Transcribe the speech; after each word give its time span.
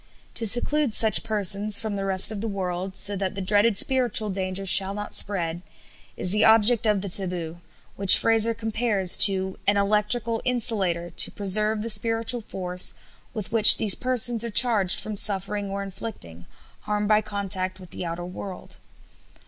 To 0.33 0.47
seclude 0.47 0.95
such 0.95 1.23
persons 1.23 1.77
from 1.77 1.95
the 1.95 2.05
rest 2.05 2.31
of 2.31 2.41
the 2.41 2.47
world, 2.47 2.95
so 2.95 3.15
that 3.17 3.35
the 3.35 3.39
dreaded 3.41 3.77
spiritual 3.77 4.31
danger 4.31 4.65
shall 4.65 4.95
not 4.95 5.13
spread, 5.13 5.61
is 6.17 6.31
the 6.31 6.43
object 6.43 6.87
of 6.87 7.01
the 7.01 7.07
taboo, 7.07 7.59
which 7.97 8.17
Frazer 8.17 8.55
compares 8.55 9.15
to 9.17 9.59
"an 9.67 9.77
electrical 9.77 10.41
insulator 10.43 11.11
to 11.11 11.31
preserve 11.31 11.83
the 11.83 11.89
spiritual 11.91 12.41
force 12.41 12.95
with 13.35 13.51
which 13.51 13.77
these 13.77 13.93
persons 13.93 14.43
are 14.43 14.49
charged 14.49 14.99
from 14.99 15.15
suffering 15.17 15.69
or 15.69 15.83
inflicting, 15.83 16.47
harm 16.87 17.05
by 17.05 17.21
contact 17.21 17.79
with 17.79 17.91
the 17.91 18.03
outer 18.03 18.25
world." 18.25 18.77